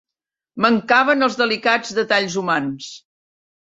Mancaven 0.65 1.27
els 1.29 1.39
delicats 1.43 1.95
detalls 2.01 2.43
humans! 2.45 2.93